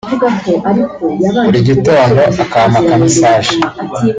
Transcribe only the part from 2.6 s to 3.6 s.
aka message